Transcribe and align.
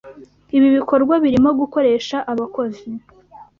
Ibi 0.57 0.67
bikorwa 0.77 1.15
birimo 1.23 1.49
gukoresha 1.59 2.17
abakozi 2.31 2.87